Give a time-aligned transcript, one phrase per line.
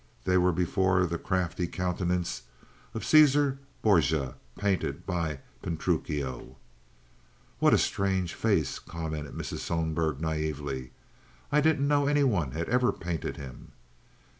[0.23, 2.41] They were before the crafty countenance
[2.95, 6.55] of Caesar Borgia painted by Pinturrichio.
[7.59, 9.59] "What a strange face!" commented Mrs.
[9.59, 10.89] Sohlberg, naively.
[11.51, 13.73] "I didn't know any one had ever painted him.